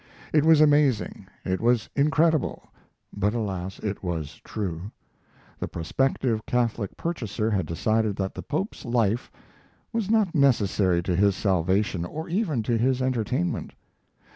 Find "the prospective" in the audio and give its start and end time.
5.59-6.43